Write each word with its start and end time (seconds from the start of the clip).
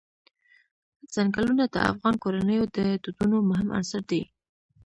ځنګلونه 1.13 1.63
د 1.73 1.75
افغان 1.91 2.15
کورنیو 2.23 2.65
د 2.75 2.77
دودونو 3.03 3.37
مهم 3.49 3.67
عنصر 3.77 4.01
دی. 4.11 4.21